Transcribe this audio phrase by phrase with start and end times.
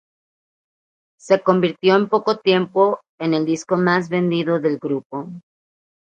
[1.19, 5.29] Se convirtió en poco tiempo en el disco más vendido del grupo.